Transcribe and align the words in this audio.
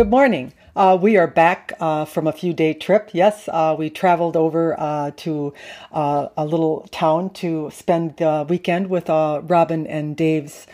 Good 0.00 0.08
morning. 0.08 0.54
Uh, 0.74 0.96
we 0.98 1.18
are 1.18 1.26
back 1.26 1.74
uh, 1.78 2.06
from 2.06 2.26
a 2.26 2.32
few 2.32 2.54
day 2.54 2.72
trip. 2.72 3.10
Yes, 3.12 3.50
uh, 3.52 3.76
we 3.78 3.90
traveled 3.90 4.34
over 4.34 4.74
uh, 4.80 5.10
to 5.16 5.52
uh, 5.92 6.28
a 6.38 6.46
little 6.46 6.88
town 6.90 7.28
to 7.34 7.70
spend 7.70 8.16
the 8.16 8.46
weekend 8.48 8.88
with 8.88 9.10
uh, 9.10 9.42
Robin 9.44 9.86
and 9.86 10.16
Dave's 10.16 10.66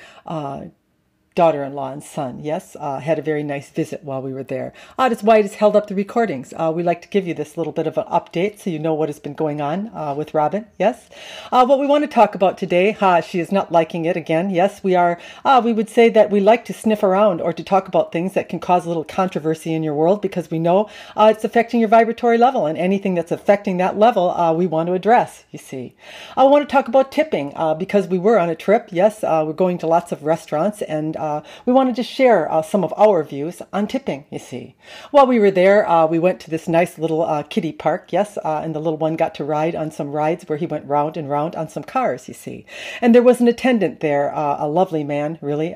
daughter-in-law 1.36 1.92
and 1.92 2.02
son. 2.02 2.40
Yes, 2.42 2.76
uh, 2.80 2.98
had 2.98 3.18
a 3.18 3.22
very 3.22 3.42
nice 3.42 3.68
visit 3.68 4.02
while 4.02 4.22
we 4.22 4.32
were 4.32 4.42
there. 4.42 4.72
Otis 4.98 5.22
White 5.22 5.44
has 5.44 5.54
held 5.56 5.76
up 5.76 5.86
the 5.86 5.94
recordings. 5.94 6.54
Uh, 6.56 6.72
we 6.74 6.82
like 6.82 7.02
to 7.02 7.08
give 7.08 7.26
you 7.28 7.34
this 7.34 7.58
little 7.58 7.74
bit 7.74 7.86
of 7.86 7.98
an 7.98 8.06
update 8.06 8.58
so 8.58 8.70
you 8.70 8.78
know 8.78 8.94
what 8.94 9.10
has 9.10 9.20
been 9.20 9.34
going 9.34 9.60
on 9.60 9.90
uh, 9.94 10.14
with 10.16 10.32
Robin. 10.32 10.66
Yes, 10.78 11.10
uh, 11.52 11.66
what 11.66 11.78
we 11.78 11.86
want 11.86 12.04
to 12.04 12.08
talk 12.08 12.34
about 12.34 12.56
today. 12.56 12.92
Ha, 12.92 13.20
she 13.20 13.38
is 13.38 13.52
not 13.52 13.70
liking 13.70 14.06
it 14.06 14.16
again. 14.16 14.48
Yes, 14.48 14.82
we 14.82 14.94
are. 14.94 15.20
Uh, 15.44 15.60
we 15.62 15.74
would 15.74 15.90
say 15.90 16.08
that 16.08 16.30
we 16.30 16.40
like 16.40 16.64
to 16.64 16.72
sniff 16.72 17.02
around 17.02 17.42
or 17.42 17.52
to 17.52 17.62
talk 17.62 17.86
about 17.86 18.12
things 18.12 18.32
that 18.32 18.48
can 18.48 18.58
cause 18.58 18.86
a 18.86 18.88
little 18.88 19.04
controversy 19.04 19.74
in 19.74 19.82
your 19.82 19.94
world 19.94 20.22
because 20.22 20.50
we 20.50 20.58
know 20.58 20.88
uh, 21.16 21.30
it's 21.34 21.44
affecting 21.44 21.80
your 21.80 21.90
vibratory 21.90 22.38
level 22.38 22.64
and 22.64 22.78
anything 22.78 23.14
that's 23.14 23.30
affecting 23.30 23.76
that 23.76 23.98
level 23.98 24.34
we 24.56 24.66
want 24.66 24.86
to 24.86 24.94
address. 24.94 25.44
You 25.50 25.58
see, 25.58 25.94
I 26.34 26.44
want 26.44 26.66
to 26.66 26.72
talk 26.72 26.88
about 26.88 27.12
tipping 27.12 27.52
because 27.78 28.08
we 28.08 28.18
were 28.18 28.38
on 28.38 28.48
a 28.48 28.54
trip. 28.54 28.88
Yes, 28.90 29.22
we're 29.22 29.52
going 29.52 29.76
to 29.78 29.86
lots 29.86 30.12
of 30.12 30.22
restaurants 30.22 30.80
and 30.80 31.14
uh, 31.26 31.42
we 31.66 31.72
wanted 31.72 31.96
to 31.96 32.02
share 32.02 32.50
uh, 32.50 32.62
some 32.62 32.84
of 32.84 32.94
our 32.96 33.22
views 33.24 33.60
on 33.72 33.86
tipping, 33.86 34.24
you 34.30 34.38
see. 34.38 34.76
While 35.10 35.26
we 35.26 35.40
were 35.40 35.50
there, 35.50 35.88
uh, 35.88 36.06
we 36.06 36.18
went 36.18 36.38
to 36.40 36.50
this 36.50 36.68
nice 36.68 36.98
little 36.98 37.22
uh, 37.22 37.42
kiddie 37.42 37.72
park, 37.72 38.12
yes, 38.12 38.38
uh, 38.38 38.60
and 38.62 38.74
the 38.74 38.80
little 38.80 38.98
one 38.98 39.16
got 39.16 39.34
to 39.36 39.44
ride 39.44 39.74
on 39.74 39.90
some 39.90 40.12
rides 40.12 40.44
where 40.48 40.58
he 40.58 40.66
went 40.66 40.86
round 40.86 41.16
and 41.16 41.28
round 41.28 41.56
on 41.56 41.68
some 41.68 41.82
cars, 41.82 42.28
you 42.28 42.34
see. 42.34 42.64
And 43.00 43.14
there 43.14 43.22
was 43.22 43.40
an 43.40 43.48
attendant 43.48 44.00
there, 44.00 44.32
uh, 44.34 44.56
a 44.60 44.68
lovely 44.68 45.02
man, 45.02 45.38
really, 45.40 45.74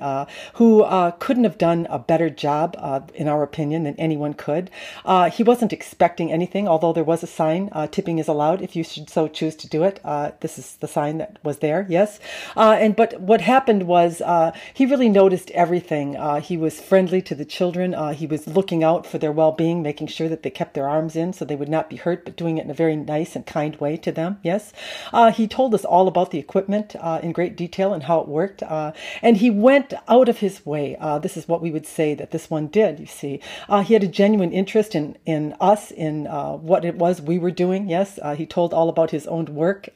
who 0.54 0.84
couldn't 1.18 1.44
have 1.44 1.58
done 1.58 1.86
a 1.90 1.98
better 1.98 2.30
job, 2.30 2.76
in 3.14 3.26
our 3.26 3.42
opinion, 3.42 3.82
than 3.84 3.96
anyone 3.96 4.34
could. 4.34 4.70
he 5.32 5.42
wasn't 5.42 5.72
expecting 5.72 6.30
anything, 6.30 6.68
although 6.68 6.92
there 6.92 7.10
was 7.12 7.22
a 7.22 7.26
sign, 7.26 7.70
tipping 7.90 8.18
is 8.18 8.28
allowed 8.28 8.62
if 8.62 8.76
you 8.76 8.84
should 8.84 9.10
so 9.10 9.26
choose 9.26 9.56
to 9.56 9.68
do 9.68 9.82
it. 9.82 10.00
this 10.40 10.58
is 10.58 10.76
the 10.76 10.88
sign 10.88 11.18
that 11.18 11.38
was 11.42 11.58
there, 11.58 11.86
yes. 11.88 12.20
and 12.56 12.94
But 12.94 13.20
what 13.20 13.40
happened 13.40 13.82
was 13.84 14.22
he 14.74 14.86
really 14.86 15.08
noticed 15.08 15.39
everything. 15.52 16.16
Uh, 16.16 16.40
he 16.40 16.56
was 16.56 16.80
friendly 16.80 17.22
to 17.22 17.34
the 17.34 17.44
children. 17.44 17.94
Uh, 17.94 18.12
he 18.12 18.26
was 18.26 18.46
looking 18.46 18.82
out 18.82 19.06
for 19.06 19.18
their 19.18 19.32
well 19.32 19.52
being, 19.52 19.82
making 19.82 20.08
sure 20.08 20.28
that 20.28 20.42
they 20.42 20.50
kept 20.50 20.74
their 20.74 20.88
arms 20.88 21.16
in 21.16 21.32
so 21.32 21.44
they 21.44 21.56
would 21.56 21.68
not 21.68 21.88
be 21.88 21.96
hurt, 21.96 22.24
but 22.24 22.36
doing 22.36 22.58
it 22.58 22.64
in 22.64 22.70
a 22.70 22.74
very 22.74 22.96
nice 22.96 23.36
and 23.36 23.46
kind 23.46 23.76
way 23.76 23.96
to 23.96 24.12
them. 24.12 24.38
Yes. 24.42 24.72
Uh, 25.12 25.30
he 25.30 25.46
told 25.46 25.74
us 25.74 25.84
all 25.84 26.08
about 26.08 26.30
the 26.30 26.38
equipment 26.38 26.96
uh, 27.00 27.20
in 27.22 27.32
great 27.32 27.56
detail 27.56 27.92
and 27.92 28.02
how 28.04 28.20
it 28.20 28.28
worked. 28.28 28.62
Uh, 28.62 28.92
and 29.22 29.36
he 29.36 29.50
went 29.50 29.94
out 30.08 30.28
of 30.28 30.38
his 30.38 30.64
way. 30.66 30.96
Uh, 31.00 31.18
this 31.18 31.36
is 31.36 31.48
what 31.48 31.62
we 31.62 31.70
would 31.70 31.86
say 31.86 32.14
that 32.14 32.30
this 32.30 32.50
one 32.50 32.66
did, 32.66 32.98
you 32.98 33.06
see. 33.06 33.40
he 33.84 33.94
had 33.94 34.02
a 34.02 34.08
genuine 34.08 34.52
interest 34.52 34.94
in, 34.94 35.16
in 35.24 35.54
us, 35.60 35.90
in 35.90 36.24
what 36.24 36.84
it 36.84 36.96
was 36.96 37.20
we 37.20 37.38
were 37.38 37.50
doing. 37.50 37.88
Yes. 37.88 38.18
he 38.36 38.46
told 38.46 38.74
all 38.74 38.88
about 38.88 39.10
his 39.10 39.26
own 39.26 39.46
work. 39.46 39.88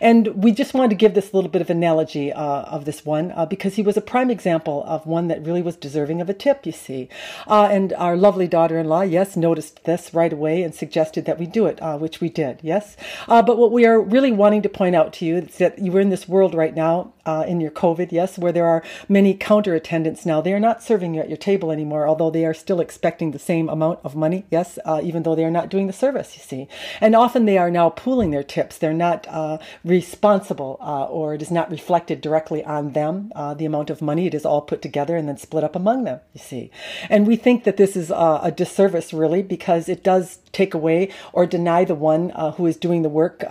and 0.00 0.28
we 0.42 0.52
just 0.52 0.74
wanted 0.74 0.90
to 0.90 0.96
give 0.96 1.14
this 1.14 1.34
little 1.34 1.50
bit 1.50 1.62
of 1.62 1.70
analogy 1.70 2.32
of 2.32 2.84
this 2.84 3.04
one 3.04 3.34
because 3.48 3.74
he 3.74 3.82
was 3.82 3.96
a 3.96 4.00
prime 4.00 4.30
example 4.30 4.77
example 4.78 4.94
of 4.94 5.06
one 5.06 5.28
that 5.28 5.44
really 5.44 5.62
was 5.62 5.76
deserving 5.76 6.20
of 6.20 6.28
a 6.28 6.34
tip, 6.34 6.66
you 6.66 6.72
see. 6.72 7.08
Uh, 7.46 7.68
and 7.70 7.92
our 7.94 8.16
lovely 8.16 8.48
daughter 8.48 8.78
in 8.78 8.88
law, 8.88 9.02
yes, 9.02 9.36
noticed 9.36 9.84
this 9.84 10.14
right 10.14 10.32
away 10.32 10.62
and 10.62 10.74
suggested 10.74 11.24
that 11.24 11.38
we 11.38 11.46
do 11.46 11.66
it, 11.66 11.80
uh, 11.82 11.98
which 11.98 12.20
we 12.20 12.28
did, 12.28 12.58
yes. 12.62 12.96
Uh, 13.28 13.42
but 13.42 13.58
what 13.58 13.72
we 13.72 13.86
are 13.86 14.00
really 14.00 14.32
wanting 14.32 14.62
to 14.62 14.68
point 14.68 14.94
out 14.94 15.12
to 15.12 15.24
you 15.24 15.36
is 15.38 15.58
that 15.58 15.78
you 15.78 15.96
are 15.96 16.00
in 16.00 16.10
this 16.10 16.28
world 16.28 16.54
right 16.54 16.74
now 16.74 17.12
uh, 17.26 17.44
in 17.46 17.60
your 17.60 17.70
COVID, 17.70 18.12
yes, 18.12 18.38
where 18.38 18.52
there 18.52 18.66
are 18.66 18.82
many 19.08 19.34
counter 19.34 19.74
attendants 19.74 20.24
now. 20.24 20.40
They 20.40 20.54
are 20.54 20.60
not 20.60 20.82
serving 20.82 21.14
you 21.14 21.20
at 21.20 21.28
your 21.28 21.36
table 21.36 21.70
anymore, 21.70 22.08
although 22.08 22.30
they 22.30 22.44
are 22.44 22.54
still 22.54 22.80
expecting 22.80 23.32
the 23.32 23.38
same 23.38 23.68
amount 23.68 23.98
of 24.02 24.16
money, 24.16 24.44
yes, 24.50 24.78
uh, 24.84 25.00
even 25.02 25.22
though 25.22 25.34
they 25.34 25.44
are 25.44 25.50
not 25.50 25.68
doing 25.68 25.86
the 25.86 25.92
service, 25.92 26.36
you 26.36 26.42
see. 26.42 26.68
And 27.00 27.14
often 27.14 27.44
they 27.44 27.58
are 27.58 27.70
now 27.70 27.90
pooling 27.90 28.30
their 28.30 28.42
tips. 28.42 28.78
They're 28.78 28.94
not 28.94 29.26
uh, 29.28 29.58
responsible 29.84 30.78
or 31.10 31.34
it 31.34 31.42
is 31.42 31.50
not 31.50 31.70
reflected 31.70 32.20
directly 32.20 32.64
on 32.64 32.92
them, 32.92 33.30
the 33.56 33.64
amount 33.64 33.90
of 33.90 34.00
money. 34.00 34.26
It 34.26 34.34
is 34.34 34.46
all 34.46 34.62
put 34.68 34.80
together 34.80 35.16
and 35.16 35.28
then 35.28 35.36
split 35.36 35.64
up 35.64 35.74
among 35.74 36.04
them, 36.04 36.20
you 36.32 36.40
see. 36.40 36.70
And 37.10 37.26
we 37.26 37.34
think 37.34 37.64
that 37.64 37.76
this 37.76 37.96
is 37.96 38.12
uh, 38.12 38.40
a 38.42 38.52
disservice, 38.52 39.12
really, 39.12 39.42
because 39.42 39.88
it 39.88 40.04
does 40.04 40.38
take 40.52 40.74
away 40.74 41.10
or 41.32 41.44
deny 41.44 41.84
the 41.84 41.94
one 41.94 42.30
who 42.56 42.66
is 42.66 42.76
doing 42.76 43.02
the 43.02 43.08
work 43.08 43.44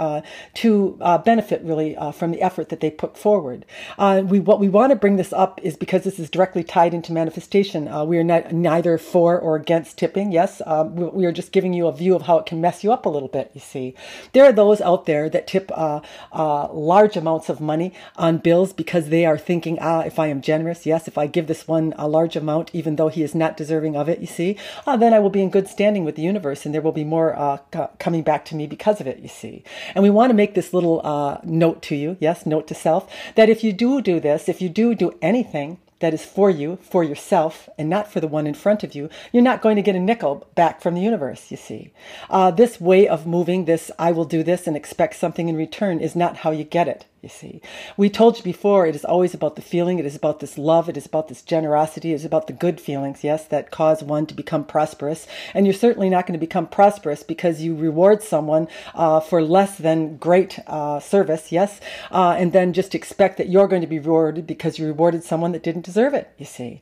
to 0.55 0.97
benefit, 1.25 1.61
really, 1.63 1.95
from 2.13 2.31
the 2.31 2.41
effort 2.41 2.69
that 2.69 2.79
they 2.79 2.89
put 2.89 3.17
forward. 3.17 3.65
Uh, 3.97 4.21
we 4.25 4.39
what 4.39 4.59
we 4.59 4.69
want 4.69 4.91
to 4.91 4.95
bring 4.95 5.17
this 5.17 5.33
up 5.33 5.59
is 5.63 5.75
because 5.75 6.03
this 6.03 6.19
is 6.19 6.29
directly 6.29 6.63
tied 6.63 6.93
into 6.93 7.11
manifestation. 7.11 7.87
Uh, 7.87 8.03
we 8.03 8.17
are 8.17 8.23
not 8.23 8.51
neither 8.51 8.97
for 8.97 9.39
or 9.39 9.55
against 9.55 9.97
tipping. 9.97 10.31
Yes, 10.31 10.61
um, 10.65 10.95
we, 10.95 11.05
we, 11.07 11.25
are 11.25 11.31
just 11.31 11.51
giving 11.51 11.73
you 11.73 11.87
a 11.87 11.91
view 11.91 12.15
of 12.15 12.23
how 12.23 12.37
it 12.37 12.45
can 12.45 12.61
mess 12.61 12.83
you 12.83 12.93
up 12.93 13.05
a 13.05 13.09
little 13.09 13.27
bit. 13.27 13.51
You 13.53 13.61
see, 13.61 13.95
there 14.33 14.45
are 14.45 14.51
those 14.51 14.81
out 14.81 15.05
there 15.05 15.29
that 15.29 15.47
tip 15.47 15.71
uh, 15.73 15.99
uh 16.31 16.71
large 16.71 17.17
amounts 17.17 17.49
of 17.49 17.59
money 17.59 17.93
on 18.15 18.37
bills 18.37 18.71
because 18.73 19.09
they 19.09 19.25
are 19.25 19.37
thinking, 19.37 19.77
ah, 19.81 20.01
if 20.01 20.19
I 20.19 20.27
am 20.27 20.41
generous, 20.41 20.85
yes, 20.85 20.96
if 21.05 21.17
I 21.17 21.27
give 21.27 21.47
this 21.47 21.67
one 21.67 21.93
a 21.97 22.07
large 22.07 22.37
amount, 22.37 22.71
even 22.71 22.95
though 22.95 23.09
he 23.09 23.23
is 23.23 23.35
not 23.35 23.57
deserving 23.57 23.97
of 23.97 24.07
it, 24.07 24.19
you 24.19 24.27
see, 24.27 24.55
ah, 24.85 24.95
then 24.95 25.13
I 25.13 25.19
will 25.19 25.29
be 25.29 25.41
in 25.41 25.49
good 25.49 25.67
standing 25.67 26.05
with 26.05 26.15
the 26.15 26.21
universe, 26.21 26.65
and 26.65 26.73
there 26.73 26.81
will 26.81 26.93
be 26.93 27.03
more 27.03 27.35
uh, 27.35 27.57
coming 27.99 28.23
back 28.23 28.45
to 28.45 28.55
me 28.55 28.65
because 28.65 29.01
of 29.01 29.07
it. 29.07 29.19
You 29.19 29.27
see, 29.27 29.65
and 29.93 30.03
we 30.03 30.09
want 30.09 30.29
to 30.29 30.33
make 30.33 30.53
this 30.53 30.73
little 30.73 31.01
uh, 31.05 31.39
note 31.43 31.81
to 31.83 31.95
you, 31.95 32.15
yes, 32.21 32.45
note 32.45 32.67
to 32.67 32.73
self, 32.73 33.11
that 33.35 33.49
if 33.49 33.57
if 33.57 33.63
you 33.63 33.73
do 33.73 34.03
do 34.03 34.19
this, 34.19 34.47
if 34.47 34.61
you 34.61 34.69
do 34.69 34.93
do 34.93 35.17
anything, 35.19 35.79
that 35.99 36.13
is 36.13 36.23
for 36.23 36.47
you, 36.47 36.77
for 36.83 37.03
yourself, 37.03 37.67
and 37.75 37.89
not 37.89 38.07
for 38.07 38.19
the 38.19 38.27
one 38.27 38.45
in 38.45 38.53
front 38.53 38.83
of 38.83 38.93
you, 38.93 39.09
you're 39.31 39.41
not 39.41 39.63
going 39.63 39.75
to 39.75 39.81
get 39.81 39.95
a 39.95 39.99
nickel 39.99 40.47
back 40.53 40.79
from 40.79 40.93
the 40.93 41.01
universe, 41.01 41.49
you 41.49 41.57
see. 41.57 41.91
Uh, 42.29 42.51
this 42.51 42.79
way 42.79 43.07
of 43.07 43.25
moving, 43.25 43.65
this 43.65 43.89
I 43.97 44.11
will 44.11 44.25
do 44.25 44.43
this 44.43 44.67
and 44.67 44.77
expect 44.77 45.15
something 45.15 45.49
in 45.49 45.55
return, 45.55 45.99
is 45.99 46.15
not 46.15 46.37
how 46.37 46.51
you 46.51 46.63
get 46.63 46.87
it 46.87 47.07
you 47.21 47.29
see. 47.29 47.61
We 47.95 48.09
told 48.09 48.37
you 48.37 48.43
before, 48.43 48.85
it 48.85 48.95
is 48.95 49.03
always 49.03 49.33
about 49.33 49.55
the 49.55 49.61
feeling, 49.61 49.97
it 49.97 50.05
is 50.05 50.15
about 50.15 50.39
this 50.39 50.57
love, 50.57 50.87
it 50.87 50.97
is 50.97 51.05
about 51.05 51.27
this 51.27 51.41
generosity, 51.41 52.11
it 52.11 52.15
is 52.15 52.25
about 52.25 52.47
the 52.47 52.53
good 52.53 52.79
feelings, 52.79 53.23
yes, 53.23 53.45
that 53.45 53.71
cause 53.71 54.03
one 54.03 54.25
to 54.27 54.33
become 54.33 54.63
prosperous. 54.63 55.27
And 55.53 55.65
you're 55.65 55.73
certainly 55.73 56.09
not 56.09 56.27
going 56.27 56.39
to 56.39 56.45
become 56.45 56.67
prosperous 56.67 57.23
because 57.23 57.61
you 57.61 57.75
reward 57.75 58.21
someone 58.21 58.67
uh, 58.93 59.19
for 59.19 59.41
less 59.41 59.77
than 59.77 60.17
great 60.17 60.59
uh, 60.67 60.99
service, 60.99 61.51
yes, 61.51 61.81
uh, 62.11 62.35
and 62.37 62.53
then 62.53 62.73
just 62.73 62.93
expect 62.93 63.37
that 63.37 63.49
you're 63.49 63.67
going 63.67 63.81
to 63.81 63.87
be 63.87 63.99
rewarded 63.99 64.45
because 64.45 64.77
you 64.77 64.85
rewarded 64.85 65.23
someone 65.23 65.51
that 65.53 65.63
didn't 65.63 65.85
deserve 65.85 66.13
it, 66.13 66.31
you 66.37 66.45
see. 66.45 66.81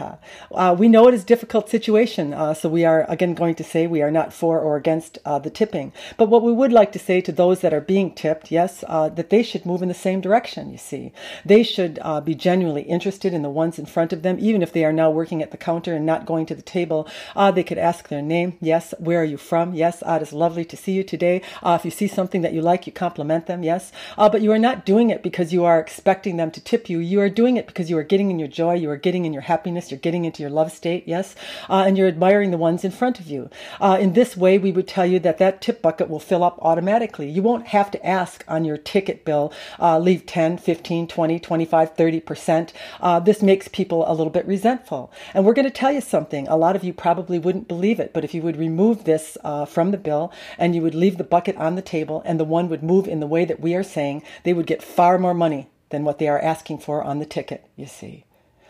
Uh, 0.00 0.74
we 0.78 0.88
know 0.88 1.08
it 1.08 1.14
is 1.14 1.22
a 1.22 1.26
difficult 1.26 1.68
situation, 1.68 2.32
uh, 2.32 2.54
so 2.54 2.68
we 2.68 2.84
are 2.84 3.04
again 3.08 3.34
going 3.34 3.54
to 3.54 3.64
say 3.64 3.86
we 3.86 4.02
are 4.02 4.10
not 4.10 4.32
for 4.32 4.58
or 4.58 4.76
against 4.76 5.18
uh, 5.24 5.38
the 5.38 5.50
tipping. 5.50 5.92
But 6.16 6.28
what 6.28 6.42
we 6.42 6.52
would 6.52 6.72
like 6.72 6.92
to 6.92 6.98
say 6.98 7.20
to 7.20 7.32
those 7.32 7.60
that 7.60 7.74
are 7.74 7.80
being 7.80 8.14
tipped, 8.14 8.50
yes, 8.50 8.84
uh, 8.88 9.08
that 9.10 9.30
they 9.30 9.42
should 9.42 9.66
move 9.66 9.82
in 9.82 9.88
the 9.88 9.94
same 9.94 10.20
direction. 10.20 10.70
You 10.70 10.78
see, 10.78 11.12
they 11.44 11.62
should 11.62 11.98
uh, 12.02 12.20
be 12.20 12.34
genuinely 12.34 12.82
interested 12.82 13.34
in 13.34 13.42
the 13.42 13.50
ones 13.50 13.78
in 13.78 13.86
front 13.86 14.12
of 14.12 14.22
them, 14.22 14.38
even 14.40 14.62
if 14.62 14.72
they 14.72 14.84
are 14.84 14.92
now 14.92 15.10
working 15.10 15.42
at 15.42 15.50
the 15.50 15.56
counter 15.56 15.94
and 15.94 16.06
not 16.06 16.26
going 16.26 16.46
to 16.46 16.54
the 16.54 16.62
table. 16.62 17.06
Uh, 17.36 17.50
they 17.50 17.64
could 17.64 17.78
ask 17.78 18.08
their 18.08 18.22
name. 18.22 18.56
Yes, 18.60 18.94
where 18.98 19.20
are 19.20 19.24
you 19.24 19.36
from? 19.36 19.74
Yes, 19.74 20.02
it 20.06 20.22
is 20.22 20.32
lovely 20.32 20.64
to 20.64 20.76
see 20.76 20.92
you 20.92 21.04
today. 21.04 21.42
if 21.64 21.84
you 21.84 21.90
see 21.90 22.08
something 22.08 22.42
that 22.42 22.52
you 22.52 22.62
like, 22.62 22.86
you 22.86 22.92
compliment 22.92 23.46
them. 23.46 23.62
Yes, 23.62 23.92
but 24.16 24.40
you 24.42 24.52
are 24.52 24.58
not 24.58 24.86
doing 24.86 25.10
it 25.10 25.22
because 25.22 25.52
you 25.52 25.64
are 25.64 25.78
expecting 25.78 26.36
them 26.36 26.50
to 26.50 26.60
tip 26.60 26.88
you. 26.88 26.98
You 26.98 27.20
are 27.20 27.28
doing 27.28 27.56
it 27.56 27.66
because 27.66 27.90
you 27.90 27.98
are 27.98 28.02
getting 28.02 28.30
in 28.30 28.38
your 28.38 28.48
joy. 28.48 28.74
You 28.74 28.90
are 28.90 28.96
getting 28.96 29.24
in 29.24 29.32
your 29.32 29.42
happiness 29.42 29.81
you're 29.90 30.00
getting 30.00 30.24
into 30.24 30.42
your 30.42 30.50
love 30.50 30.72
state, 30.72 31.04
yes, 31.06 31.34
uh, 31.68 31.84
and 31.86 31.96
you're 31.96 32.08
admiring 32.08 32.50
the 32.50 32.58
ones 32.58 32.84
in 32.84 32.90
front 32.90 33.20
of 33.20 33.26
you. 33.26 33.50
Uh, 33.80 33.98
in 34.00 34.12
this 34.12 34.36
way, 34.36 34.58
we 34.58 34.72
would 34.72 34.88
tell 34.88 35.06
you 35.06 35.18
that 35.20 35.38
that 35.38 35.60
tip 35.60 35.82
bucket 35.82 36.08
will 36.08 36.20
fill 36.20 36.44
up 36.44 36.58
automatically. 36.62 37.28
You 37.28 37.42
won't 37.42 37.68
have 37.68 37.90
to 37.92 38.06
ask 38.06 38.44
on 38.46 38.64
your 38.64 38.76
ticket 38.76 39.24
bill, 39.24 39.52
uh, 39.80 39.98
leave 39.98 40.26
10, 40.26 40.58
15, 40.58 41.06
20, 41.06 41.40
25, 41.40 41.96
30%. 41.96 42.72
Uh, 43.00 43.20
this 43.20 43.42
makes 43.42 43.68
people 43.68 44.04
a 44.06 44.14
little 44.14 44.30
bit 44.30 44.46
resentful. 44.46 45.12
And 45.34 45.44
we're 45.44 45.54
going 45.54 45.64
to 45.66 45.70
tell 45.70 45.92
you 45.92 46.00
something. 46.00 46.46
A 46.48 46.56
lot 46.56 46.76
of 46.76 46.84
you 46.84 46.92
probably 46.92 47.38
wouldn't 47.38 47.68
believe 47.68 48.00
it, 48.00 48.12
but 48.12 48.24
if 48.24 48.34
you 48.34 48.42
would 48.42 48.56
remove 48.56 49.04
this 49.04 49.36
uh, 49.44 49.64
from 49.64 49.90
the 49.90 49.98
bill 49.98 50.32
and 50.58 50.74
you 50.74 50.82
would 50.82 50.94
leave 50.94 51.18
the 51.18 51.24
bucket 51.24 51.56
on 51.56 51.74
the 51.74 51.82
table 51.82 52.22
and 52.24 52.38
the 52.38 52.44
one 52.44 52.68
would 52.68 52.82
move 52.82 53.08
in 53.08 53.20
the 53.20 53.26
way 53.26 53.44
that 53.44 53.60
we 53.60 53.74
are 53.74 53.82
saying, 53.82 54.22
they 54.44 54.52
would 54.52 54.66
get 54.66 54.82
far 54.82 55.18
more 55.18 55.34
money 55.34 55.68
than 55.90 56.04
what 56.04 56.18
they 56.18 56.28
are 56.28 56.40
asking 56.40 56.78
for 56.78 57.02
on 57.02 57.18
the 57.18 57.26
ticket, 57.26 57.66
you 57.76 57.86
see. 57.86 58.24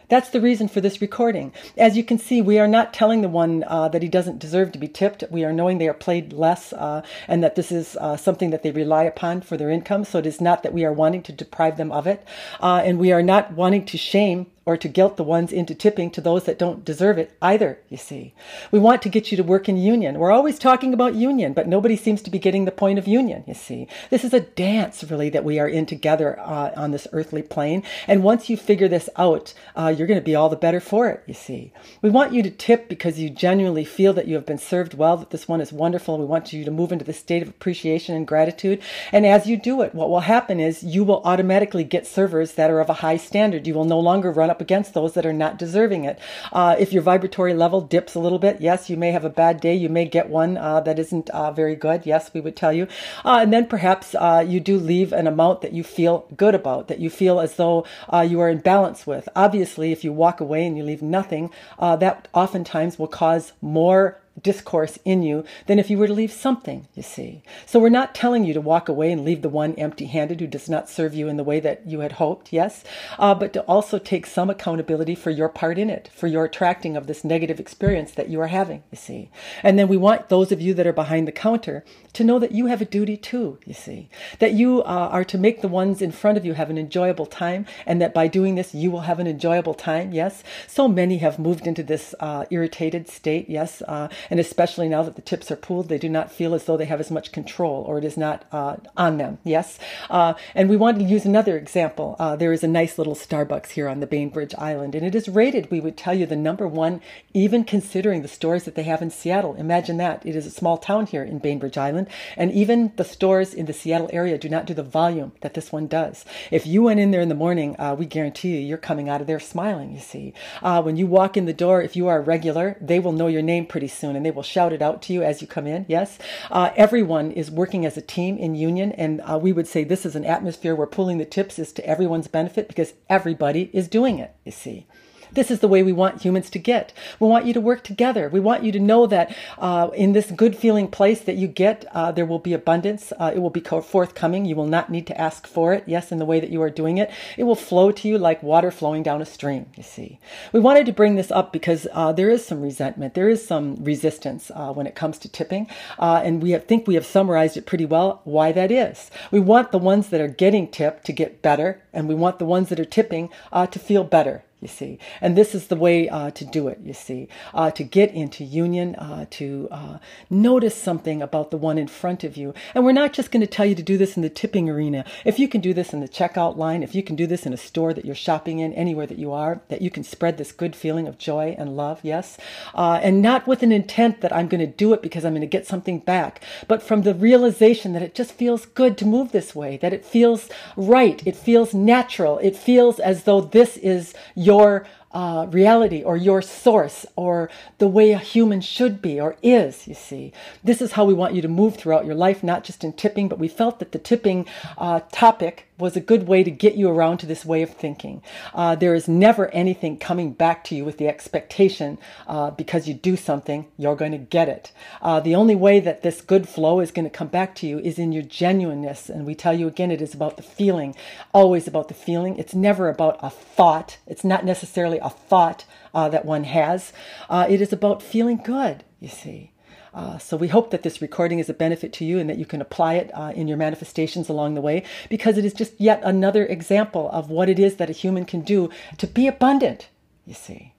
That's 0.08 0.30
the 0.30 0.40
reason 0.40 0.68
for 0.68 0.80
this 0.80 1.00
recording. 1.00 1.52
As 1.76 1.96
you 1.96 2.04
can 2.04 2.18
see, 2.18 2.42
we 2.42 2.58
are 2.58 2.68
not 2.68 2.92
telling 2.92 3.22
the 3.22 3.28
one 3.28 3.64
uh, 3.66 3.88
that 3.88 4.02
he 4.02 4.08
doesn't 4.08 4.38
deserve 4.38 4.72
to 4.72 4.78
be 4.78 4.88
tipped. 4.88 5.24
We 5.30 5.44
are 5.44 5.52
knowing 5.52 5.78
they 5.78 5.88
are 5.88 5.94
played 5.94 6.32
less 6.32 6.72
uh, 6.72 7.02
and 7.26 7.42
that 7.42 7.56
this 7.56 7.72
is 7.72 7.96
uh, 7.96 8.16
something 8.16 8.50
that 8.50 8.62
they 8.62 8.70
rely 8.70 9.04
upon 9.04 9.40
for 9.40 9.56
their 9.56 9.70
income. 9.70 10.04
So 10.04 10.18
it 10.18 10.26
is 10.26 10.40
not 10.40 10.62
that 10.62 10.72
we 10.72 10.84
are 10.84 10.92
wanting 10.92 11.22
to 11.24 11.32
deprive 11.32 11.76
them 11.76 11.92
of 11.92 12.06
it. 12.06 12.26
Uh, 12.60 12.82
and 12.84 12.98
we 12.98 13.12
are 13.12 13.22
not 13.22 13.52
wanting 13.52 13.84
to 13.86 13.98
shame 13.98 14.46
or 14.64 14.76
to 14.76 14.88
guilt 14.88 15.16
the 15.16 15.24
ones 15.24 15.52
into 15.52 15.74
tipping 15.74 16.10
to 16.10 16.20
those 16.20 16.44
that 16.44 16.58
don't 16.58 16.84
deserve 16.84 17.18
it 17.18 17.36
either, 17.42 17.80
you 17.88 17.96
see. 17.96 18.32
We 18.70 18.78
want 18.78 19.02
to 19.02 19.08
get 19.08 19.30
you 19.30 19.36
to 19.36 19.42
work 19.42 19.68
in 19.68 19.76
union. 19.76 20.18
We're 20.18 20.30
always 20.30 20.58
talking 20.58 20.94
about 20.94 21.14
union, 21.14 21.52
but 21.52 21.66
nobody 21.66 21.96
seems 21.96 22.22
to 22.22 22.30
be 22.30 22.38
getting 22.38 22.64
the 22.64 22.70
point 22.70 22.98
of 22.98 23.08
union, 23.08 23.42
you 23.46 23.54
see. 23.54 23.88
This 24.10 24.24
is 24.24 24.32
a 24.32 24.40
dance, 24.40 25.02
really, 25.04 25.30
that 25.30 25.44
we 25.44 25.58
are 25.58 25.68
in 25.68 25.86
together 25.86 26.38
uh, 26.38 26.70
on 26.76 26.92
this 26.92 27.08
earthly 27.12 27.42
plane. 27.42 27.82
And 28.06 28.22
once 28.22 28.48
you 28.48 28.56
figure 28.56 28.88
this 28.88 29.08
out, 29.16 29.52
uh, 29.74 29.92
you're 29.96 30.06
going 30.06 30.20
to 30.20 30.24
be 30.24 30.36
all 30.36 30.48
the 30.48 30.56
better 30.56 30.80
for 30.80 31.08
it, 31.08 31.24
you 31.26 31.34
see. 31.34 31.72
We 32.00 32.10
want 32.10 32.32
you 32.32 32.42
to 32.44 32.50
tip 32.50 32.88
because 32.88 33.18
you 33.18 33.30
genuinely 33.30 33.84
feel 33.84 34.12
that 34.12 34.28
you 34.28 34.36
have 34.36 34.46
been 34.46 34.58
served 34.58 34.94
well, 34.94 35.16
that 35.16 35.30
this 35.30 35.48
one 35.48 35.60
is 35.60 35.72
wonderful. 35.72 36.18
We 36.18 36.24
want 36.24 36.52
you 36.52 36.64
to 36.64 36.70
move 36.70 36.92
into 36.92 37.04
the 37.04 37.12
state 37.12 37.42
of 37.42 37.48
appreciation 37.48 38.14
and 38.14 38.26
gratitude. 38.26 38.80
And 39.10 39.26
as 39.26 39.46
you 39.46 39.56
do 39.56 39.82
it, 39.82 39.92
what 39.92 40.08
will 40.08 40.20
happen 40.20 40.60
is 40.60 40.84
you 40.84 41.02
will 41.02 41.22
automatically 41.24 41.82
get 41.82 42.06
servers 42.06 42.52
that 42.52 42.70
are 42.70 42.80
of 42.80 42.88
a 42.88 42.94
high 42.94 43.16
standard. 43.16 43.66
You 43.66 43.74
will 43.74 43.84
no 43.84 43.98
longer 43.98 44.30
run 44.30 44.51
up 44.52 44.60
against 44.60 44.94
those 44.94 45.14
that 45.14 45.26
are 45.26 45.32
not 45.32 45.58
deserving 45.58 46.04
it. 46.04 46.18
Uh, 46.52 46.76
if 46.78 46.92
your 46.92 47.02
vibratory 47.02 47.54
level 47.54 47.80
dips 47.80 48.14
a 48.14 48.20
little 48.20 48.38
bit, 48.38 48.60
yes, 48.60 48.88
you 48.90 48.96
may 48.96 49.10
have 49.10 49.24
a 49.24 49.30
bad 49.30 49.60
day. 49.60 49.74
You 49.74 49.88
may 49.88 50.04
get 50.04 50.28
one 50.28 50.56
uh, 50.56 50.80
that 50.80 50.98
isn't 50.98 51.28
uh, 51.30 51.50
very 51.50 51.74
good. 51.74 52.06
Yes, 52.06 52.30
we 52.34 52.40
would 52.40 52.54
tell 52.54 52.72
you. 52.72 52.86
Uh, 53.24 53.38
and 53.42 53.52
then 53.52 53.66
perhaps 53.66 54.14
uh, 54.14 54.44
you 54.46 54.60
do 54.60 54.78
leave 54.78 55.12
an 55.12 55.26
amount 55.26 55.62
that 55.62 55.72
you 55.72 55.82
feel 55.82 56.26
good 56.36 56.54
about, 56.54 56.88
that 56.88 57.00
you 57.00 57.10
feel 57.10 57.40
as 57.40 57.56
though 57.56 57.84
uh, 58.12 58.20
you 58.20 58.38
are 58.40 58.50
in 58.50 58.58
balance 58.58 59.06
with. 59.06 59.28
Obviously, 59.34 59.90
if 59.90 60.04
you 60.04 60.12
walk 60.12 60.40
away 60.40 60.66
and 60.66 60.76
you 60.76 60.84
leave 60.84 61.02
nothing, 61.02 61.50
that 61.80 62.28
oftentimes 62.34 62.98
will 62.98 63.08
cause 63.08 63.52
more 63.60 64.21
discourse 64.40 64.98
in 65.04 65.22
you 65.22 65.44
than 65.66 65.78
if 65.78 65.90
you 65.90 65.98
were 65.98 66.06
to 66.06 66.12
leave 66.12 66.32
something, 66.32 66.88
you 66.94 67.02
see. 67.02 67.42
So 67.66 67.78
we're 67.78 67.88
not 67.88 68.14
telling 68.14 68.44
you 68.44 68.54
to 68.54 68.60
walk 68.60 68.88
away 68.88 69.12
and 69.12 69.24
leave 69.24 69.42
the 69.42 69.48
one 69.48 69.74
empty 69.74 70.06
handed 70.06 70.40
who 70.40 70.46
does 70.46 70.68
not 70.68 70.88
serve 70.88 71.14
you 71.14 71.28
in 71.28 71.36
the 71.36 71.44
way 71.44 71.60
that 71.60 71.86
you 71.86 72.00
had 72.00 72.12
hoped, 72.12 72.52
yes, 72.52 72.82
uh, 73.18 73.34
but 73.34 73.52
to 73.52 73.60
also 73.62 73.98
take 73.98 74.26
some 74.26 74.50
accountability 74.50 75.14
for 75.14 75.30
your 75.30 75.48
part 75.48 75.78
in 75.78 75.90
it, 75.90 76.10
for 76.14 76.26
your 76.26 76.44
attracting 76.44 76.96
of 76.96 77.06
this 77.06 77.24
negative 77.24 77.60
experience 77.60 78.12
that 78.12 78.28
you 78.28 78.40
are 78.40 78.48
having, 78.48 78.82
you 78.90 78.96
see. 78.96 79.30
And 79.62 79.78
then 79.78 79.88
we 79.88 79.96
want 79.96 80.28
those 80.28 80.50
of 80.50 80.60
you 80.60 80.74
that 80.74 80.86
are 80.86 80.92
behind 80.92 81.28
the 81.28 81.32
counter 81.32 81.84
to 82.14 82.24
know 82.24 82.38
that 82.38 82.52
you 82.52 82.66
have 82.66 82.82
a 82.82 82.86
duty 82.86 83.16
too, 83.16 83.58
you 83.64 83.74
see, 83.74 84.08
that 84.38 84.52
you 84.52 84.82
uh, 84.82 85.08
are 85.12 85.24
to 85.24 85.38
make 85.38 85.62
the 85.62 85.68
ones 85.68 86.02
in 86.02 86.12
front 86.12 86.36
of 86.36 86.44
you 86.44 86.54
have 86.54 86.70
an 86.70 86.78
enjoyable 86.78 87.26
time, 87.26 87.66
and 87.86 88.00
that 88.00 88.14
by 88.14 88.26
doing 88.28 88.54
this, 88.54 88.74
you 88.74 88.90
will 88.90 89.02
have 89.02 89.18
an 89.18 89.26
enjoyable 89.26 89.74
time, 89.74 90.12
yes. 90.12 90.42
So 90.66 90.88
many 90.88 91.18
have 91.18 91.38
moved 91.38 91.66
into 91.66 91.82
this 91.82 92.14
uh, 92.20 92.44
irritated 92.50 93.08
state, 93.08 93.48
yes, 93.48 93.82
uh, 93.82 94.08
and 94.30 94.40
especially 94.40 94.88
now 94.88 95.02
that 95.02 95.16
the 95.16 95.22
tips 95.22 95.50
are 95.50 95.56
pooled, 95.56 95.88
they 95.88 95.98
do 95.98 96.08
not 96.08 96.32
feel 96.32 96.54
as 96.54 96.64
though 96.64 96.76
they 96.76 96.86
have 96.86 97.00
as 97.00 97.10
much 97.10 97.32
control 97.32 97.84
or 97.86 97.98
it 97.98 98.04
is 98.04 98.16
not 98.16 98.44
uh, 98.52 98.76
on 98.96 99.18
them, 99.18 99.38
yes. 99.44 99.78
Uh, 100.10 100.34
and 100.54 100.68
we 100.68 100.76
want 100.76 100.98
to 100.98 101.04
use 101.04 101.24
another 101.24 101.56
example. 101.56 102.16
Uh, 102.18 102.34
there 102.36 102.52
is 102.52 102.64
a 102.64 102.68
nice 102.68 102.98
little 102.98 103.14
Starbucks 103.14 103.70
here 103.70 103.88
on 103.88 104.00
the 104.00 104.06
Bainbridge 104.06 104.54
Island, 104.56 104.94
and 104.94 105.06
it 105.06 105.14
is 105.14 105.28
rated, 105.28 105.70
we 105.70 105.80
would 105.80 105.96
tell 105.96 106.14
you, 106.14 106.26
the 106.26 106.36
number 106.36 106.66
one, 106.66 107.00
even 107.32 107.64
considering 107.64 108.22
the 108.22 108.28
stores 108.28 108.64
that 108.64 108.74
they 108.74 108.82
have 108.82 109.02
in 109.02 109.10
Seattle. 109.10 109.54
Imagine 109.54 109.98
that. 109.98 110.24
It 110.26 110.34
is 110.34 110.46
a 110.46 110.50
small 110.50 110.78
town 110.78 111.06
here 111.06 111.22
in 111.22 111.38
Bainbridge 111.38 111.78
Island. 111.78 111.92
Island, 111.92 112.08
and 112.36 112.52
even 112.52 112.92
the 112.96 113.04
stores 113.04 113.52
in 113.52 113.66
the 113.66 113.72
Seattle 113.72 114.08
area 114.12 114.38
do 114.38 114.48
not 114.48 114.66
do 114.66 114.74
the 114.74 114.82
volume 114.82 115.32
that 115.40 115.54
this 115.54 115.72
one 115.72 115.86
does. 115.86 116.24
If 116.50 116.66
you 116.66 116.82
went 116.82 117.00
in 117.00 117.10
there 117.10 117.20
in 117.20 117.28
the 117.28 117.34
morning, 117.34 117.76
uh, 117.78 117.94
we 117.98 118.06
guarantee 118.06 118.56
you, 118.56 118.60
you're 118.60 118.78
coming 118.78 119.08
out 119.08 119.20
of 119.20 119.26
there 119.26 119.40
smiling, 119.40 119.92
you 119.92 120.00
see. 120.00 120.32
Uh, 120.62 120.82
when 120.82 120.96
you 120.96 121.06
walk 121.06 121.36
in 121.36 121.44
the 121.44 121.52
door, 121.52 121.82
if 121.82 121.96
you 121.96 122.08
are 122.08 122.18
a 122.18 122.22
regular, 122.22 122.76
they 122.80 122.98
will 122.98 123.12
know 123.12 123.26
your 123.26 123.42
name 123.42 123.66
pretty 123.66 123.88
soon 123.88 124.11
and 124.16 124.24
they 124.24 124.30
will 124.30 124.42
shout 124.42 124.72
it 124.72 124.82
out 124.82 125.02
to 125.02 125.12
you 125.12 125.22
as 125.22 125.40
you 125.40 125.46
come 125.46 125.66
in, 125.66 125.84
yes? 125.88 126.18
Uh, 126.50 126.70
everyone 126.76 127.30
is 127.30 127.50
working 127.50 127.86
as 127.86 127.96
a 127.96 128.02
team 128.02 128.38
in 128.38 128.54
union, 128.54 128.92
and 128.92 129.20
uh, 129.22 129.38
we 129.40 129.52
would 129.52 129.66
say 129.66 129.84
this 129.84 130.06
is 130.06 130.16
an 130.16 130.24
atmosphere 130.24 130.74
where 130.74 130.86
pulling 130.86 131.18
the 131.18 131.24
tips 131.24 131.58
is 131.58 131.72
to 131.72 131.86
everyone's 131.86 132.28
benefit 132.28 132.68
because 132.68 132.94
everybody 133.08 133.70
is 133.72 133.88
doing 133.88 134.18
it, 134.18 134.34
you 134.44 134.52
see. 134.52 134.86
This 135.34 135.50
is 135.50 135.60
the 135.60 135.68
way 135.68 135.82
we 135.82 135.94
want 135.94 136.22
humans 136.22 136.50
to 136.50 136.58
get. 136.58 136.92
We 137.18 137.26
want 137.26 137.46
you 137.46 137.54
to 137.54 137.60
work 137.60 137.82
together. 137.84 138.28
We 138.28 138.40
want 138.40 138.64
you 138.64 138.72
to 138.72 138.78
know 138.78 139.06
that 139.06 139.34
uh, 139.58 139.88
in 139.94 140.12
this 140.12 140.30
good 140.30 140.54
feeling 140.54 140.88
place 140.88 141.22
that 141.22 141.36
you 141.36 141.48
get, 141.48 141.86
uh, 141.92 142.12
there 142.12 142.26
will 142.26 142.38
be 142.38 142.52
abundance. 142.52 143.14
Uh, 143.18 143.32
it 143.34 143.38
will 143.38 143.48
be 143.48 143.60
forthcoming. 143.60 144.44
You 144.44 144.56
will 144.56 144.66
not 144.66 144.90
need 144.90 145.06
to 145.06 145.18
ask 145.18 145.46
for 145.46 145.72
it. 145.72 145.84
Yes, 145.86 146.12
in 146.12 146.18
the 146.18 146.26
way 146.26 146.38
that 146.38 146.50
you 146.50 146.60
are 146.60 146.68
doing 146.68 146.98
it, 146.98 147.10
it 147.38 147.44
will 147.44 147.54
flow 147.54 147.90
to 147.92 148.08
you 148.08 148.18
like 148.18 148.42
water 148.42 148.70
flowing 148.70 149.02
down 149.02 149.22
a 149.22 149.24
stream. 149.24 149.66
You 149.74 149.82
see, 149.82 150.18
we 150.52 150.60
wanted 150.60 150.84
to 150.86 150.92
bring 150.92 151.14
this 151.14 151.30
up 151.30 151.50
because 151.50 151.86
uh, 151.92 152.12
there 152.12 152.28
is 152.28 152.44
some 152.44 152.60
resentment, 152.60 153.14
there 153.14 153.30
is 153.30 153.46
some 153.46 153.76
resistance 153.82 154.50
uh, 154.54 154.72
when 154.72 154.86
it 154.86 154.94
comes 154.94 155.16
to 155.20 155.30
tipping, 155.30 155.66
uh, 155.98 156.20
and 156.22 156.42
we 156.42 156.50
have, 156.50 156.66
think 156.66 156.86
we 156.86 156.94
have 156.94 157.06
summarized 157.06 157.56
it 157.56 157.64
pretty 157.64 157.86
well. 157.86 158.20
Why 158.24 158.52
that 158.52 158.70
is? 158.70 159.10
We 159.30 159.40
want 159.40 159.72
the 159.72 159.78
ones 159.78 160.10
that 160.10 160.20
are 160.20 160.28
getting 160.28 160.68
tipped 160.68 161.06
to 161.06 161.12
get 161.12 161.40
better, 161.40 161.80
and 161.92 162.06
we 162.06 162.14
want 162.14 162.38
the 162.38 162.44
ones 162.44 162.68
that 162.68 162.80
are 162.80 162.84
tipping 162.84 163.30
to 163.52 163.78
feel 163.78 164.04
better 164.04 164.44
you 164.62 164.68
see. 164.68 164.98
And 165.20 165.36
this 165.36 165.54
is 165.54 165.66
the 165.66 165.76
way 165.76 166.08
uh, 166.08 166.30
to 166.30 166.44
do 166.44 166.68
it, 166.68 166.78
you 166.84 166.94
see, 166.94 167.28
uh, 167.52 167.72
to 167.72 167.82
get 167.82 168.14
into 168.14 168.44
union, 168.44 168.94
uh, 168.94 169.26
to 169.30 169.68
uh, 169.70 169.98
notice 170.30 170.76
something 170.76 171.20
about 171.20 171.50
the 171.50 171.56
one 171.56 171.78
in 171.78 171.88
front 171.88 172.22
of 172.22 172.36
you. 172.36 172.54
And 172.74 172.84
we're 172.84 172.92
not 172.92 173.12
just 173.12 173.32
going 173.32 173.40
to 173.40 173.46
tell 173.46 173.66
you 173.66 173.74
to 173.74 173.82
do 173.82 173.98
this 173.98 174.16
in 174.16 174.22
the 174.22 174.30
tipping 174.30 174.70
arena. 174.70 175.04
If 175.24 175.40
you 175.40 175.48
can 175.48 175.60
do 175.60 175.74
this 175.74 175.92
in 175.92 176.00
the 176.00 176.08
checkout 176.08 176.56
line, 176.56 176.82
if 176.82 176.94
you 176.94 177.02
can 177.02 177.16
do 177.16 177.26
this 177.26 177.44
in 177.44 177.52
a 177.52 177.56
store 177.56 177.92
that 177.92 178.04
you're 178.04 178.14
shopping 178.14 178.60
in, 178.60 178.72
anywhere 178.74 179.06
that 179.06 179.18
you 179.18 179.32
are, 179.32 179.60
that 179.68 179.82
you 179.82 179.90
can 179.90 180.04
spread 180.04 180.38
this 180.38 180.52
good 180.52 180.76
feeling 180.76 181.08
of 181.08 181.18
joy 181.18 181.56
and 181.58 181.76
love, 181.76 181.98
yes, 182.02 182.38
uh, 182.74 183.00
and 183.02 183.20
not 183.20 183.46
with 183.48 183.64
an 183.64 183.72
intent 183.72 184.20
that 184.20 184.34
I'm 184.34 184.46
going 184.46 184.60
to 184.60 184.66
do 184.66 184.92
it 184.92 185.02
because 185.02 185.24
I'm 185.24 185.32
going 185.32 185.40
to 185.40 185.46
get 185.46 185.66
something 185.66 185.98
back, 185.98 186.42
but 186.68 186.82
from 186.82 187.02
the 187.02 187.14
realization 187.14 187.94
that 187.94 188.02
it 188.02 188.14
just 188.14 188.32
feels 188.32 188.66
good 188.66 188.96
to 188.98 189.04
move 189.04 189.32
this 189.32 189.56
way, 189.56 189.76
that 189.78 189.92
it 189.92 190.04
feels 190.04 190.48
right, 190.76 191.20
it 191.26 191.34
feels 191.34 191.74
natural, 191.74 192.38
it 192.38 192.54
feels 192.54 193.00
as 193.00 193.24
though 193.24 193.40
this 193.40 193.76
is 193.78 194.14
your 194.36 194.51
your 194.52 194.86
uh, 195.12 195.46
reality 195.50 196.02
or 196.02 196.16
your 196.16 196.42
source 196.42 197.06
or 197.16 197.50
the 197.78 197.88
way 197.88 198.12
a 198.12 198.18
human 198.18 198.60
should 198.60 199.02
be 199.02 199.20
or 199.20 199.36
is, 199.42 199.86
you 199.86 199.94
see. 199.94 200.32
This 200.64 200.80
is 200.80 200.92
how 200.92 201.04
we 201.04 201.14
want 201.14 201.34
you 201.34 201.42
to 201.42 201.48
move 201.48 201.76
throughout 201.76 202.06
your 202.06 202.14
life, 202.14 202.42
not 202.42 202.64
just 202.64 202.84
in 202.84 202.92
tipping, 202.92 203.28
but 203.28 203.38
we 203.38 203.48
felt 203.48 203.78
that 203.78 203.92
the 203.92 203.98
tipping 203.98 204.46
uh, 204.78 205.00
topic 205.12 205.68
was 205.82 205.96
a 205.96 206.00
good 206.00 206.28
way 206.28 206.44
to 206.44 206.50
get 206.50 206.76
you 206.76 206.88
around 206.88 207.18
to 207.18 207.26
this 207.26 207.44
way 207.44 207.60
of 207.60 207.70
thinking. 207.70 208.22
Uh, 208.54 208.74
there 208.76 208.94
is 208.94 209.08
never 209.08 209.48
anything 209.48 209.98
coming 209.98 210.32
back 210.32 210.62
to 210.62 210.76
you 210.76 210.84
with 210.84 210.96
the 210.96 211.08
expectation 211.08 211.98
uh, 212.28 212.50
because 212.52 212.86
you 212.86 212.94
do 212.94 213.16
something, 213.16 213.66
you're 213.76 213.96
going 213.96 214.12
to 214.12 214.18
get 214.18 214.48
it. 214.48 214.70
Uh, 215.02 215.18
the 215.18 215.34
only 215.34 215.56
way 215.56 215.80
that 215.80 216.02
this 216.02 216.20
good 216.20 216.48
flow 216.48 216.78
is 216.78 216.92
going 216.92 217.04
to 217.04 217.10
come 217.10 217.26
back 217.26 217.54
to 217.56 217.66
you 217.66 217.80
is 217.80 217.98
in 217.98 218.12
your 218.12 218.22
genuineness. 218.22 219.10
And 219.10 219.26
we 219.26 219.34
tell 219.34 219.52
you 219.52 219.66
again, 219.66 219.90
it 219.90 220.00
is 220.00 220.14
about 220.14 220.36
the 220.36 220.42
feeling, 220.42 220.94
always 221.34 221.66
about 221.66 221.88
the 221.88 221.94
feeling. 221.94 222.36
It's 222.36 222.54
never 222.54 222.88
about 222.88 223.18
a 223.20 223.30
thought. 223.30 223.98
It's 224.06 224.24
not 224.24 224.44
necessarily 224.44 225.00
a 225.04 225.10
thought 225.10 225.64
uh, 225.94 226.08
that 226.08 226.24
one 226.24 226.44
has. 226.44 226.92
Uh, 227.28 227.46
it 227.48 227.60
is 227.60 227.72
about 227.72 228.02
feeling 228.02 228.38
good, 228.38 228.84
you 229.00 229.08
see. 229.08 229.52
Uh, 229.94 230.16
so 230.16 230.36
we 230.36 230.48
hope 230.48 230.70
that 230.70 230.82
this 230.82 231.02
recording 231.02 231.38
is 231.38 231.50
a 231.50 231.54
benefit 231.54 231.92
to 231.92 232.04
you 232.04 232.18
and 232.18 232.28
that 232.30 232.38
you 232.38 232.46
can 232.46 232.62
apply 232.62 232.94
it 232.94 233.10
uh, 233.14 233.32
in 233.36 233.46
your 233.46 233.58
manifestations 233.58 234.28
along 234.28 234.54
the 234.54 234.60
way 234.60 234.82
because 235.10 235.36
it 235.36 235.44
is 235.44 235.52
just 235.52 235.78
yet 235.78 236.00
another 236.02 236.46
example 236.46 237.10
of 237.12 237.28
what 237.28 237.48
it 237.48 237.58
is 237.58 237.76
that 237.76 237.90
a 237.90 237.92
human 237.92 238.24
can 238.24 238.40
do 238.40 238.70
to 238.96 239.06
be 239.06 239.26
abundant, 239.26 239.88
you 240.24 240.34
see. 240.34 240.74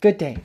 Good 0.00 0.18
day. 0.18 0.38